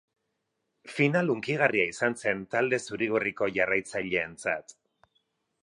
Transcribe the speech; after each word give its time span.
Final 0.93 1.27
hunkigarria 1.33 1.85
izan 1.91 2.17
zen 2.23 2.41
talde 2.55 2.79
zurigorriko 2.87 3.51
jarraitzaileentzat. 3.59 4.75